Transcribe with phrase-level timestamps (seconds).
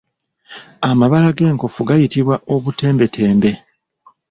[0.89, 3.51] Amabala g’enkofu gayitibwa obutembetembe.